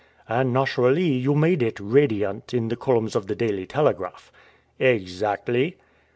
[0.27, 4.31] "And, naturally, you made it 'radiant,' in the columns of the Daily Telegraph."
[4.79, 5.77] "Exactly."